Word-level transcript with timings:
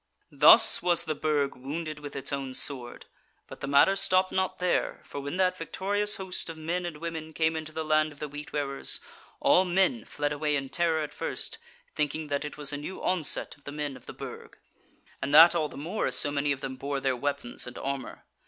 "Thus 0.31 0.81
was 0.81 1.03
the 1.05 1.13
Burg 1.13 1.55
wounded 1.55 1.99
with 1.99 2.15
its 2.15 2.33
own 2.33 2.55
sword: 2.55 3.05
but 3.45 3.59
the 3.59 3.67
matter 3.67 3.95
stopped 3.95 4.31
not 4.31 4.57
there: 4.57 4.99
for 5.05 5.19
when 5.19 5.37
that 5.37 5.55
victorious 5.57 6.15
host 6.15 6.49
of 6.49 6.57
men 6.57 6.87
and 6.87 6.97
women 6.97 7.33
came 7.33 7.55
into 7.55 7.71
the 7.71 7.85
land 7.85 8.11
of 8.11 8.17
the 8.17 8.27
Wheat 8.27 8.51
wearers, 8.51 8.99
all 9.39 9.63
men 9.63 10.03
fled 10.05 10.33
away 10.33 10.55
in 10.55 10.69
terror 10.69 11.03
at 11.03 11.13
first, 11.13 11.59
thinking 11.93 12.29
that 12.29 12.43
it 12.43 12.57
was 12.57 12.73
a 12.73 12.77
new 12.77 12.99
onset 13.03 13.55
of 13.55 13.63
the 13.65 13.71
men 13.71 13.95
of 13.95 14.07
the 14.07 14.11
Burg; 14.13 14.57
and 15.21 15.31
that 15.35 15.53
all 15.53 15.69
the 15.69 15.77
more, 15.77 16.07
as 16.07 16.17
so 16.17 16.31
many 16.31 16.51
of 16.51 16.61
them 16.61 16.77
bore 16.77 16.99
their 16.99 17.15
weapons 17.15 17.67
and 17.67 17.77
armour. 17.77 18.25